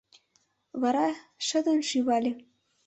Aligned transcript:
Вара 0.81 1.07
шыдын 1.45 1.79
шӱвале. 1.89 2.31